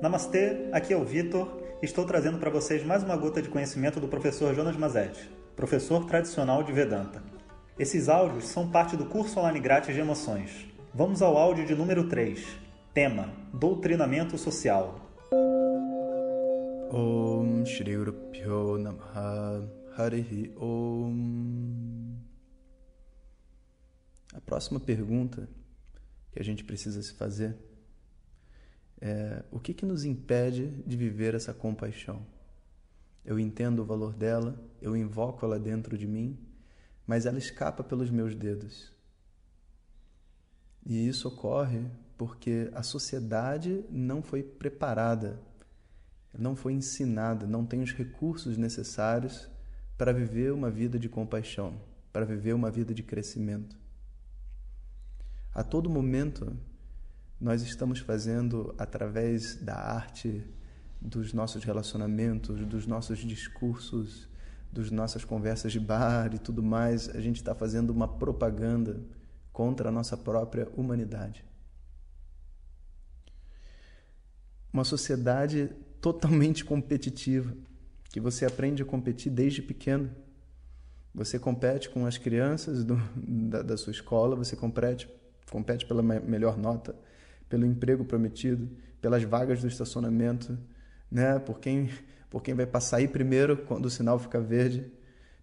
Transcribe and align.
Namastê, 0.00 0.68
aqui 0.70 0.92
é 0.92 0.96
o 0.96 1.04
Vitor. 1.04 1.60
Estou 1.82 2.04
trazendo 2.04 2.38
para 2.38 2.50
vocês 2.50 2.84
mais 2.84 3.02
uma 3.02 3.16
gota 3.16 3.42
de 3.42 3.48
conhecimento 3.48 3.98
do 3.98 4.06
professor 4.06 4.54
Jonas 4.54 4.76
Mazetti, 4.76 5.28
professor 5.56 6.04
tradicional 6.06 6.62
de 6.62 6.72
Vedanta. 6.72 7.20
Esses 7.76 8.08
áudios 8.08 8.46
são 8.46 8.70
parte 8.70 8.96
do 8.96 9.06
curso 9.06 9.40
online 9.40 9.58
grátis 9.58 9.92
de 9.92 10.00
emoções. 10.00 10.68
Vamos 10.94 11.20
ao 11.20 11.36
áudio 11.36 11.66
de 11.66 11.74
número 11.74 12.08
3. 12.08 12.46
Tema: 12.94 13.32
Doutrinamento 13.52 14.38
Social. 14.38 15.00
Om 16.92 17.64
Shri 17.66 17.96
Harihi 19.96 20.54
Om. 20.56 22.18
A 24.32 24.40
próxima 24.40 24.78
pergunta 24.78 25.48
que 26.30 26.38
a 26.38 26.44
gente 26.44 26.62
precisa 26.62 27.02
se 27.02 27.14
fazer 27.14 27.67
é, 29.00 29.44
o 29.50 29.60
que, 29.60 29.72
que 29.72 29.86
nos 29.86 30.04
impede 30.04 30.68
de 30.86 30.96
viver 30.96 31.34
essa 31.34 31.54
compaixão? 31.54 32.26
Eu 33.24 33.38
entendo 33.38 33.80
o 33.80 33.84
valor 33.84 34.12
dela, 34.12 34.58
eu 34.80 34.96
invoco 34.96 35.44
ela 35.44 35.58
dentro 35.58 35.96
de 35.96 36.06
mim, 36.06 36.38
mas 37.06 37.26
ela 37.26 37.38
escapa 37.38 37.84
pelos 37.84 38.10
meus 38.10 38.34
dedos. 38.34 38.92
E 40.84 41.06
isso 41.06 41.28
ocorre 41.28 41.84
porque 42.16 42.70
a 42.74 42.82
sociedade 42.82 43.84
não 43.90 44.22
foi 44.22 44.42
preparada, 44.42 45.40
não 46.36 46.56
foi 46.56 46.72
ensinada, 46.72 47.46
não 47.46 47.64
tem 47.64 47.82
os 47.82 47.92
recursos 47.92 48.56
necessários 48.56 49.48
para 49.96 50.12
viver 50.12 50.52
uma 50.52 50.70
vida 50.70 50.98
de 50.98 51.08
compaixão, 51.08 51.80
para 52.12 52.24
viver 52.24 52.54
uma 52.54 52.70
vida 52.70 52.94
de 52.94 53.02
crescimento. 53.02 53.76
A 55.54 55.62
todo 55.62 55.90
momento 55.90 56.56
nós 57.40 57.62
estamos 57.62 58.00
fazendo 58.00 58.74
através 58.76 59.56
da 59.56 59.74
arte, 59.74 60.44
dos 61.00 61.32
nossos 61.32 61.62
relacionamentos, 61.62 62.66
dos 62.66 62.86
nossos 62.86 63.18
discursos, 63.18 64.28
das 64.72 64.90
nossas 64.90 65.24
conversas 65.24 65.72
de 65.72 65.80
bar 65.80 66.34
e 66.34 66.38
tudo 66.38 66.62
mais, 66.62 67.08
a 67.08 67.20
gente 67.20 67.36
está 67.36 67.54
fazendo 67.54 67.90
uma 67.90 68.08
propaganda 68.08 69.00
contra 69.52 69.88
a 69.88 69.92
nossa 69.92 70.16
própria 70.16 70.68
humanidade. 70.76 71.44
Uma 74.72 74.84
sociedade 74.84 75.70
totalmente 76.00 76.64
competitiva, 76.64 77.52
que 78.10 78.20
você 78.20 78.44
aprende 78.44 78.82
a 78.82 78.86
competir 78.86 79.30
desde 79.30 79.62
pequeno. 79.62 80.10
Você 81.14 81.38
compete 81.38 81.88
com 81.88 82.06
as 82.06 82.18
crianças 82.18 82.84
do, 82.84 82.96
da, 83.16 83.62
da, 83.62 83.76
sua 83.76 83.90
escola, 83.90 84.36
você 84.36 84.54
compete, 84.54 85.08
compete 85.50 85.86
pela 85.86 86.02
melhor 86.02 86.56
nota, 86.56 86.94
pelo 87.48 87.64
emprego 87.64 88.04
prometido, 88.04 88.68
pelas 89.00 89.22
vagas 89.22 89.60
do 89.60 89.68
estacionamento, 89.68 90.58
né? 91.10 91.38
por, 91.38 91.58
quem, 91.58 91.90
por 92.28 92.42
quem 92.42 92.54
vai 92.54 92.66
passar 92.66 92.98
aí 92.98 93.08
primeiro 93.08 93.56
quando 93.56 93.86
o 93.86 93.90
sinal 93.90 94.18
fica 94.18 94.40
verde, 94.40 94.90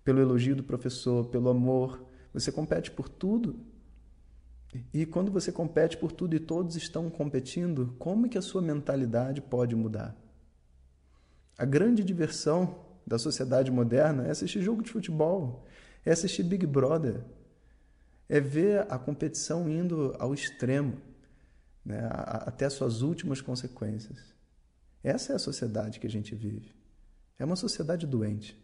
pelo 0.03 0.22
elogio 0.22 0.56
do 0.56 0.64
professor, 0.64 1.25
pelo 1.28 1.50
amor. 1.50 2.06
Você 2.34 2.52
compete 2.52 2.92
por 2.92 3.09
tudo. 3.09 3.59
E 4.94 5.06
quando 5.06 5.31
você 5.31 5.52
compete 5.52 5.97
por 5.97 6.12
tudo 6.12 6.36
e 6.36 6.39
todos 6.39 6.75
estão 6.75 7.09
competindo, 7.09 7.95
como 7.97 8.25
é 8.25 8.30
que 8.30 8.38
a 8.38 8.42
sua 8.42 8.62
mentalidade 8.62 9.42
pode 9.42 9.75
mudar? 9.75 10.16
A 11.58 11.64
grande 11.64 12.03
diversão 12.03 12.75
da 13.08 13.17
sociedade 13.17 13.72
moderna 13.72 14.28
é 14.28 14.31
assistir 14.31 14.62
jogo 14.62 14.84
de 14.84 14.92
futebol, 14.92 15.66
é 16.06 16.12
assistir 16.12 16.44
Big 16.44 16.66
Brother, 16.67 17.23
é 18.28 18.40
ver 18.42 18.86
a 18.90 18.97
competição 18.97 19.69
indo 19.69 20.14
ao 20.19 20.34
extremo 20.34 20.97
né, 21.86 22.09
até 22.11 22.69
suas 22.69 23.02
últimas 23.02 23.41
consequências. 23.41 24.17
Essa 25.03 25.33
é 25.33 25.36
a 25.36 25.39
sociedade 25.39 26.00
que 26.00 26.08
a 26.08 26.09
gente 26.09 26.33
vive. 26.33 26.73
É 27.38 27.45
uma 27.45 27.55
sociedade 27.55 28.08
doente. 28.08 28.59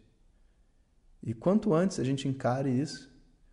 E 1.22 1.32
quanto 1.32 1.72
antes 1.72 2.00
a 2.00 2.04
gente 2.04 2.26
encare 2.26 2.68
isso, 2.68 3.08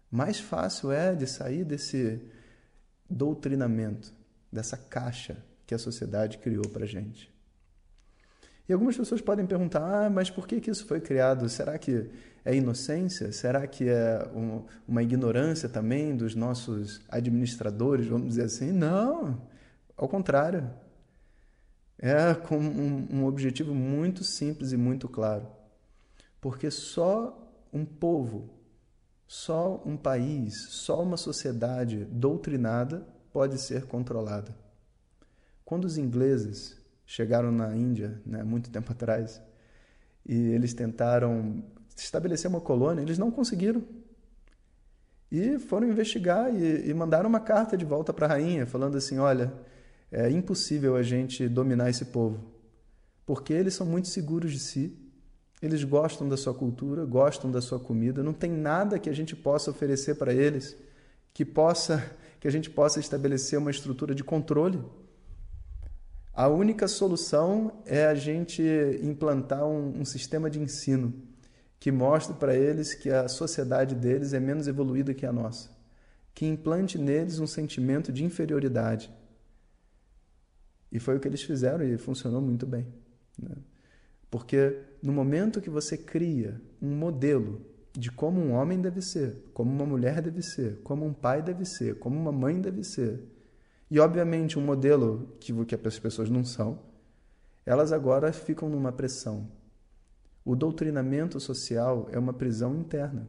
mais 0.10 0.40
fácil 0.40 0.92
é 0.92 1.14
de 1.14 1.28
sair 1.28 1.64
desse 1.64 2.20
doutrinamento, 3.08 4.12
dessa 4.52 4.76
caixa 4.76 5.38
que 5.68 5.76
a 5.76 5.78
sociedade 5.78 6.40
criou 6.40 6.68
para 6.68 6.86
a 6.86 6.88
gente. 6.88 7.32
E 8.68 8.74
algumas 8.74 8.98
pessoas 8.98 9.22
podem 9.22 9.46
perguntar: 9.46 10.06
ah, 10.06 10.10
mas 10.10 10.30
por 10.30 10.48
que, 10.48 10.60
que 10.60 10.72
isso 10.72 10.86
foi 10.86 11.00
criado? 11.00 11.48
Será 11.50 11.78
que 11.78 12.10
é 12.44 12.56
inocência? 12.56 13.32
Será 13.32 13.68
que 13.68 13.88
é 13.88 14.28
um, 14.34 14.64
uma 14.88 15.04
ignorância 15.04 15.70
também 15.70 16.16
dos 16.16 16.34
nossos 16.34 17.02
administradores, 17.10 18.08
vamos 18.08 18.30
dizer 18.30 18.44
assim? 18.44 18.72
Não. 18.72 19.42
Ao 20.00 20.08
contrário, 20.08 20.72
é 21.98 22.34
com 22.34 22.58
um, 22.58 23.08
um 23.12 23.26
objetivo 23.26 23.76
muito 23.76 24.24
simples 24.24 24.72
e 24.72 24.78
muito 24.78 25.10
claro. 25.10 25.46
Porque 26.40 26.72
só 26.72 27.38
um 27.74 27.84
povo, 27.84 28.50
só 29.28 29.84
um 29.86 29.98
país, 29.98 30.68
só 30.70 31.04
uma 31.04 31.18
sociedade 31.18 32.06
doutrinada 32.06 33.06
pode 33.34 33.60
ser 33.60 33.88
controlada. 33.88 34.56
Quando 35.66 35.84
os 35.84 35.98
ingleses 35.98 36.78
chegaram 37.06 37.52
na 37.52 37.76
Índia, 37.76 38.22
né, 38.26 38.42
muito 38.42 38.70
tempo 38.72 38.94
atrás, 38.94 39.42
e 40.26 40.34
eles 40.34 40.74
tentaram 40.74 41.62
estabelecer 41.94 42.50
uma 42.50 42.62
colônia, 42.62 43.02
eles 43.02 43.18
não 43.18 43.30
conseguiram. 43.30 43.84
E 45.30 45.60
foram 45.60 45.90
investigar 45.90 46.56
e, 46.56 46.90
e 46.90 46.94
mandaram 46.94 47.28
uma 47.28 47.42
carta 47.42 47.76
de 47.76 47.84
volta 47.84 48.14
para 48.14 48.28
a 48.28 48.30
rainha, 48.30 48.66
falando 48.66 48.96
assim: 48.96 49.20
olha, 49.20 49.54
é 50.12 50.30
impossível 50.30 50.96
a 50.96 51.04
gente 51.04 51.48
dominar 51.48 51.90
esse 51.90 52.06
povo, 52.06 52.40
porque 53.26 53.54
eles 53.54 53.74
são 53.74 53.86
muito 53.86 54.08
seguros 54.08 54.52
de 54.52 54.60
si, 54.60 54.98
eles 55.62 55.84
gostam 55.84 56.28
da 56.28 56.38
sua 56.38 56.54
cultura, 56.54 57.06
gostam 57.06 57.52
da 57.52 57.62
sua 57.62 57.80
comida, 57.80 58.24
não 58.24 58.34
tem 58.34 58.52
nada 58.52 58.98
que 58.98 59.10
a 59.10 59.14
gente 59.14 59.36
possa 59.36 59.72
oferecer 59.72 60.16
para 60.16 60.34
eles 60.34 60.76
que 61.34 61.46
possa 61.46 62.04
que 62.40 62.48
a 62.48 62.52
gente 62.52 62.70
possa 62.70 63.02
estabelecer 63.02 63.60
uma 63.60 63.70
estrutura 63.70 64.16
de 64.16 64.24
controle. 64.24 64.82
A 66.34 66.48
única 66.48 66.88
solução 66.88 67.82
é 67.86 68.06
a 68.06 68.16
gente 68.16 68.64
implantar 69.04 69.66
um, 69.66 70.00
um 70.00 70.06
sistema 70.06 70.50
de 70.50 70.58
ensino 70.58 71.14
que 71.80 71.92
mostre 71.92 72.34
para 72.36 72.56
eles 72.56 72.94
que 72.94 73.10
a 73.10 73.28
sociedade 73.28 73.94
deles 73.94 74.32
é 74.32 74.40
menos 74.40 74.68
evoluída 74.68 75.14
que 75.14 75.26
a 75.26 75.34
nossa, 75.34 75.70
que 76.34 76.46
implante 76.46 76.98
neles 76.98 77.40
um 77.40 77.48
sentimento 77.48 78.12
de 78.12 78.24
inferioridade, 78.24 79.12
e 80.92 81.00
foi 81.00 81.18
o 81.18 81.20
que 81.20 81.28
eles 81.28 81.44
fizeram 81.44 81.86
e 81.86 81.98
funcionou 81.98 82.42
muito 82.42 82.66
bem. 82.66 82.88
Né? 83.38 83.56
Porque 84.30 84.78
no 85.02 85.12
momento 85.12 85.62
que 85.62 85.70
você 85.70 85.98
cria 85.98 86.62
um 86.82 86.96
modelo 86.96 87.62
de 87.94 88.12
como 88.12 88.40
um 88.40 88.54
homem 88.54 88.80
deve 88.80 89.02
ser, 89.02 89.38
como 89.54 89.72
uma 89.72 89.86
mulher 89.86 90.22
deve 90.22 90.42
ser, 90.42 90.80
como 90.84 91.06
um 91.06 91.14
pai 91.14 91.42
deve 91.42 91.66
ser, 91.66 91.98
como 92.00 92.20
uma 92.20 92.32
mãe 92.32 92.60
deve 92.62 92.84
ser, 92.84 93.24
e 93.90 94.00
obviamente 94.00 94.60
um 94.60 94.62
modelo 94.62 95.36
que, 95.40 95.54
que 95.66 95.88
as 95.88 96.00
pessoas 96.00 96.30
não 96.30 96.44
são, 96.44 96.80
elas 97.66 97.92
agora 97.92 98.32
ficam 98.32 98.70
numa 98.70 98.92
pressão. 98.92 99.48
O 100.46 100.56
doutrinamento 100.56 101.40
social 101.40 102.08
é 102.12 102.18
uma 102.18 102.34
prisão 102.34 102.76
interna. 102.76 103.28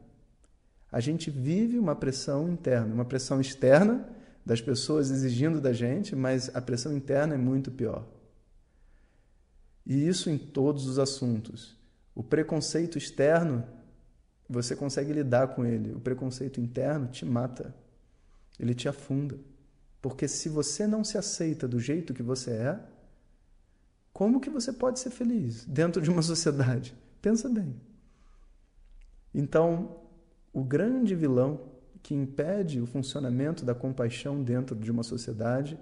A 0.92 1.00
gente 1.00 1.30
vive 1.30 1.78
uma 1.78 1.94
pressão 1.94 2.48
interna, 2.48 2.92
uma 2.92 3.04
pressão 3.04 3.40
externa 3.40 4.08
das 4.50 4.60
pessoas 4.60 5.12
exigindo 5.12 5.60
da 5.60 5.72
gente, 5.72 6.16
mas 6.16 6.50
a 6.56 6.60
pressão 6.60 6.92
interna 6.92 7.34
é 7.34 7.38
muito 7.38 7.70
pior. 7.70 8.04
E 9.86 10.08
isso 10.08 10.28
em 10.28 10.36
todos 10.36 10.88
os 10.88 10.98
assuntos. 10.98 11.76
O 12.16 12.24
preconceito 12.24 12.98
externo, 12.98 13.64
você 14.48 14.74
consegue 14.74 15.12
lidar 15.12 15.54
com 15.54 15.64
ele. 15.64 15.92
O 15.92 16.00
preconceito 16.00 16.60
interno 16.60 17.06
te 17.06 17.24
mata. 17.24 17.72
Ele 18.58 18.74
te 18.74 18.88
afunda. 18.88 19.38
Porque 20.02 20.26
se 20.26 20.48
você 20.48 20.84
não 20.84 21.04
se 21.04 21.16
aceita 21.16 21.68
do 21.68 21.78
jeito 21.78 22.12
que 22.12 22.20
você 22.20 22.50
é, 22.50 22.80
como 24.12 24.40
que 24.40 24.50
você 24.50 24.72
pode 24.72 24.98
ser 24.98 25.10
feliz 25.10 25.64
dentro 25.64 26.02
de 26.02 26.10
uma 26.10 26.22
sociedade? 26.26 26.92
Pensa 27.22 27.48
bem. 27.48 27.80
Então, 29.32 30.00
o 30.52 30.64
grande 30.64 31.14
vilão 31.14 31.70
que 32.02 32.14
impede 32.14 32.80
o 32.80 32.86
funcionamento 32.86 33.64
da 33.64 33.74
compaixão 33.74 34.42
dentro 34.42 34.74
de 34.76 34.90
uma 34.90 35.02
sociedade 35.02 35.78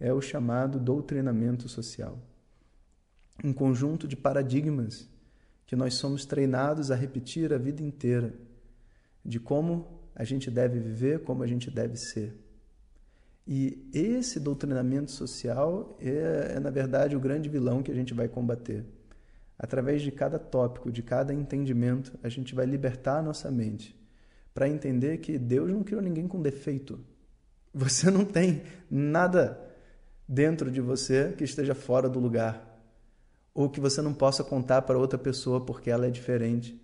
é 0.00 0.12
o 0.12 0.20
chamado 0.20 0.78
doutrinamento 0.78 1.68
social. 1.68 2.18
Um 3.42 3.52
conjunto 3.52 4.06
de 4.06 4.16
paradigmas 4.16 5.08
que 5.66 5.76
nós 5.76 5.94
somos 5.94 6.24
treinados 6.24 6.90
a 6.90 6.94
repetir 6.94 7.52
a 7.52 7.58
vida 7.58 7.82
inteira, 7.82 8.34
de 9.24 9.38
como 9.38 10.00
a 10.14 10.24
gente 10.24 10.50
deve 10.50 10.78
viver, 10.78 11.22
como 11.22 11.42
a 11.42 11.46
gente 11.46 11.70
deve 11.70 11.96
ser. 11.96 12.34
E 13.46 13.88
esse 13.92 14.40
doutrinamento 14.40 15.10
social 15.10 15.96
é, 16.00 16.54
é, 16.56 16.60
na 16.60 16.70
verdade, 16.70 17.16
o 17.16 17.20
grande 17.20 17.48
vilão 17.48 17.82
que 17.82 17.90
a 17.90 17.94
gente 17.94 18.12
vai 18.12 18.28
combater. 18.28 18.84
Através 19.58 20.02
de 20.02 20.10
cada 20.10 20.38
tópico, 20.38 20.92
de 20.92 21.02
cada 21.02 21.32
entendimento, 21.32 22.18
a 22.22 22.28
gente 22.28 22.54
vai 22.54 22.66
libertar 22.66 23.18
a 23.18 23.22
nossa 23.22 23.50
mente 23.50 23.97
para 24.58 24.68
entender 24.68 25.18
que 25.18 25.38
Deus 25.38 25.70
não 25.70 25.84
criou 25.84 26.02
ninguém 26.02 26.26
com 26.26 26.42
defeito. 26.42 26.98
Você 27.72 28.10
não 28.10 28.24
tem 28.24 28.64
nada 28.90 29.56
dentro 30.26 30.68
de 30.68 30.80
você 30.80 31.32
que 31.38 31.44
esteja 31.44 31.76
fora 31.76 32.08
do 32.08 32.18
lugar, 32.18 32.76
ou 33.54 33.70
que 33.70 33.78
você 33.78 34.02
não 34.02 34.12
possa 34.12 34.42
contar 34.42 34.82
para 34.82 34.98
outra 34.98 35.16
pessoa 35.16 35.64
porque 35.64 35.88
ela 35.88 36.08
é 36.08 36.10
diferente. 36.10 36.76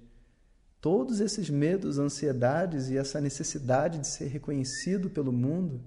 Todos 0.80 1.18
esses 1.18 1.50
medos, 1.50 1.98
ansiedades 1.98 2.90
e 2.90 2.96
essa 2.96 3.20
necessidade 3.20 3.98
de 3.98 4.06
ser 4.06 4.28
reconhecido 4.28 5.10
pelo 5.10 5.32
mundo 5.32 5.82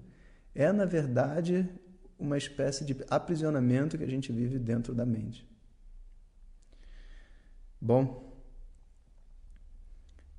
é, 0.54 0.70
na 0.70 0.84
verdade, 0.84 1.66
uma 2.18 2.36
espécie 2.36 2.84
de 2.84 2.94
aprisionamento 3.08 3.96
que 3.96 4.04
a 4.04 4.10
gente 4.10 4.30
vive 4.30 4.58
dentro 4.58 4.94
da 4.94 5.06
mente. 5.06 5.48
Bom, 7.80 8.27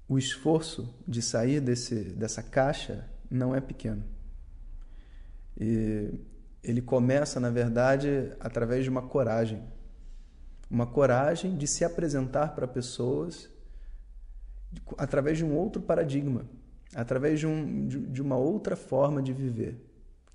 o 0.09 0.17
esforço 0.17 0.93
de 1.07 1.21
sair 1.21 1.61
desse, 1.61 1.95
dessa 1.95 2.43
caixa 2.43 3.07
não 3.31 3.55
é 3.55 3.61
pequeno. 3.61 4.03
E 5.57 6.11
ele 6.61 6.81
começa, 6.81 7.39
na 7.39 7.49
verdade, 7.49 8.33
através 8.39 8.83
de 8.83 8.89
uma 8.89 9.03
coragem. 9.03 9.63
Uma 10.69 10.85
coragem 10.85 11.55
de 11.55 11.67
se 11.67 11.85
apresentar 11.85 12.55
para 12.55 12.67
pessoas 12.67 13.49
através 14.97 15.37
de 15.37 15.45
um 15.45 15.55
outro 15.55 15.81
paradigma, 15.81 16.45
através 16.93 17.39
de, 17.39 17.47
um, 17.47 17.87
de, 17.87 17.99
de 17.99 18.21
uma 18.21 18.35
outra 18.35 18.75
forma 18.75 19.21
de 19.21 19.31
viver 19.31 19.89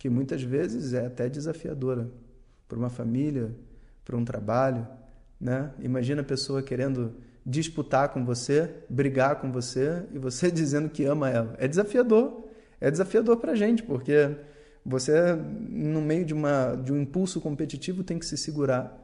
que 0.05 0.11
muitas 0.11 0.43
vezes 0.43 0.93
é 0.93 1.07
até 1.07 1.31
desafiadora 1.31 2.11
para 2.69 2.79
uma 2.79 2.91
família, 2.91 3.57
para 4.05 4.15
um 4.15 4.23
trabalho, 4.23 4.87
né? 5.41 5.73
Imagina 5.79 6.21
a 6.21 6.25
pessoa 6.25 6.63
querendo 6.63 7.15
disputar 7.45 8.09
com 8.11 8.25
você, 8.25 8.75
brigar 8.89 9.41
com 9.41 9.53
você 9.53 10.05
e 10.13 10.19
você 10.19 10.51
dizendo 10.53 10.89
que 10.89 11.05
ama 11.05 11.31
ela. 11.31 11.55
É 11.59 11.69
desafiador. 11.69 12.45
É 12.81 12.91
desafiador 12.91 13.39
para 13.39 13.53
a 13.53 13.55
gente, 13.55 13.83
porque 13.83 14.37
você, 14.85 15.35
no 15.35 16.03
meio 16.03 16.25
de, 16.25 16.35
uma, 16.35 16.75
de 16.75 16.93
um 16.93 17.01
impulso 17.01 17.41
competitivo, 17.41 18.03
tem 18.05 18.19
que 18.19 18.27
se 18.27 18.37
segurar. 18.37 19.01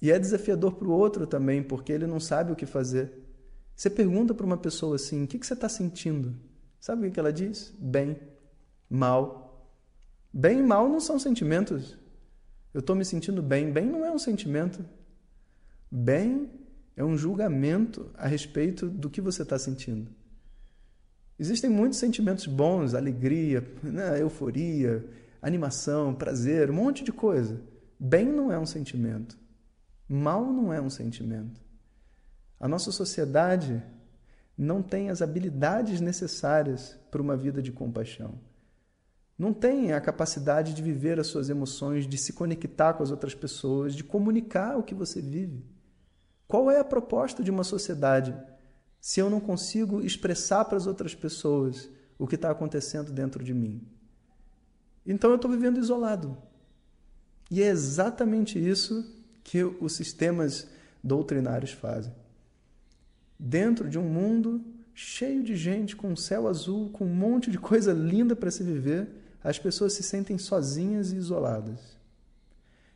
E 0.00 0.12
é 0.12 0.18
desafiador 0.18 0.74
para 0.74 0.86
o 0.86 0.92
outro 0.92 1.26
também, 1.26 1.62
porque 1.62 1.92
ele 1.92 2.06
não 2.06 2.20
sabe 2.20 2.52
o 2.52 2.56
que 2.56 2.66
fazer. 2.66 3.12
Você 3.74 3.90
pergunta 3.90 4.34
para 4.34 4.46
uma 4.46 4.56
pessoa 4.56 4.96
assim: 4.96 5.24
o 5.24 5.26
que, 5.26 5.38
que 5.38 5.46
você 5.46 5.54
está 5.54 5.68
sentindo? 5.68 6.36
Sabe 6.78 7.08
o 7.08 7.10
que 7.10 7.18
ela 7.18 7.32
diz? 7.32 7.74
Bem, 7.78 8.16
mal, 8.88 9.44
Bem 10.36 10.58
e 10.58 10.62
mal 10.64 10.88
não 10.88 10.98
são 10.98 11.16
sentimentos. 11.16 11.96
Eu 12.74 12.80
estou 12.80 12.96
me 12.96 13.04
sentindo 13.04 13.40
bem. 13.40 13.70
Bem 13.70 13.86
não 13.86 14.04
é 14.04 14.10
um 14.10 14.18
sentimento. 14.18 14.84
Bem 15.88 16.50
é 16.96 17.04
um 17.04 17.16
julgamento 17.16 18.10
a 18.14 18.26
respeito 18.26 18.88
do 18.88 19.10
que 19.10 19.20
você 19.20 19.42
está 19.42 19.58
sentindo. 19.58 20.10
Existem 21.38 21.68
muitos 21.68 21.98
sentimentos 21.98 22.46
bons, 22.46 22.94
alegria, 22.94 23.66
né, 23.82 24.20
euforia, 24.20 25.04
animação, 25.42 26.14
prazer, 26.14 26.70
um 26.70 26.74
monte 26.74 27.02
de 27.02 27.12
coisa. 27.12 27.60
Bem 27.98 28.26
não 28.26 28.52
é 28.52 28.58
um 28.58 28.66
sentimento. 28.66 29.38
Mal 30.08 30.52
não 30.52 30.72
é 30.72 30.80
um 30.80 30.90
sentimento. 30.90 31.60
A 32.60 32.68
nossa 32.68 32.92
sociedade 32.92 33.82
não 34.56 34.82
tem 34.82 35.10
as 35.10 35.20
habilidades 35.20 36.00
necessárias 36.00 36.98
para 37.10 37.20
uma 37.20 37.36
vida 37.36 37.60
de 37.60 37.72
compaixão 37.72 38.38
não 39.38 39.52
tem 39.52 39.92
a 39.92 40.00
capacidade 40.00 40.74
de 40.74 40.82
viver 40.82 41.18
as 41.18 41.26
suas 41.26 41.50
emoções, 41.50 42.06
de 42.06 42.16
se 42.16 42.32
conectar 42.32 42.94
com 42.94 43.02
as 43.02 43.10
outras 43.10 43.34
pessoas, 43.34 43.94
de 43.94 44.04
comunicar 44.04 44.78
o 44.78 44.82
que 44.82 44.94
você 44.94 45.20
vive. 45.20 45.64
Qual 46.46 46.70
é 46.70 46.78
a 46.78 46.84
proposta 46.84 47.42
de 47.42 47.50
uma 47.50 47.64
sociedade 47.64 48.34
se 49.00 49.20
eu 49.20 49.28
não 49.28 49.40
consigo 49.40 50.00
expressar 50.00 50.64
para 50.64 50.76
as 50.76 50.86
outras 50.86 51.14
pessoas 51.14 51.88
o 52.18 52.26
que 52.26 52.34
está 52.36 52.50
acontecendo 52.50 53.12
dentro 53.12 53.42
de 53.42 53.52
mim? 53.52 53.86
Então 55.06 55.30
eu 55.30 55.36
estou 55.36 55.50
vivendo 55.50 55.78
isolado. 55.78 56.36
E 57.50 57.62
é 57.62 57.66
exatamente 57.66 58.58
isso 58.58 59.04
que 59.42 59.62
os 59.62 59.94
sistemas 59.94 60.66
doutrinários 61.02 61.72
fazem. 61.72 62.12
Dentro 63.38 63.88
de 63.88 63.98
um 63.98 64.08
mundo 64.08 64.64
cheio 64.94 65.42
de 65.42 65.56
gente, 65.56 65.96
com 65.96 66.08
um 66.08 66.16
céu 66.16 66.48
azul, 66.48 66.88
com 66.90 67.04
um 67.04 67.14
monte 67.14 67.50
de 67.50 67.58
coisa 67.58 67.92
linda 67.92 68.34
para 68.34 68.50
se 68.50 68.62
viver, 68.62 69.08
as 69.42 69.58
pessoas 69.58 69.92
se 69.92 70.02
sentem 70.02 70.38
sozinhas 70.38 71.12
e 71.12 71.16
isoladas. 71.16 71.98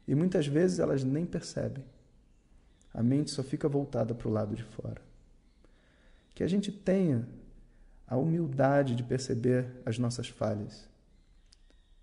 E 0.06 0.14
muitas 0.14 0.46
vezes 0.46 0.78
elas 0.78 1.04
nem 1.04 1.26
percebem. 1.26 1.84
A 2.98 3.02
mente 3.02 3.30
só 3.30 3.44
fica 3.44 3.68
voltada 3.68 4.12
para 4.12 4.26
o 4.26 4.32
lado 4.32 4.56
de 4.56 4.64
fora. 4.64 5.00
Que 6.34 6.42
a 6.42 6.48
gente 6.48 6.72
tenha 6.72 7.28
a 8.04 8.16
humildade 8.16 8.96
de 8.96 9.04
perceber 9.04 9.70
as 9.86 10.00
nossas 10.00 10.26
falhas. 10.26 10.88